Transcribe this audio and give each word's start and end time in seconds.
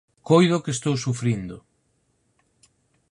Coido 0.27 0.61
que 0.63 0.73
estou 0.75 0.95
sufrindo 1.05 1.55